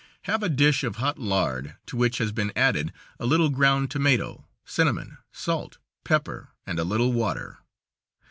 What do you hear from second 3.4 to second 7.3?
ground tomato, cinnamon, salt, pepper, and a little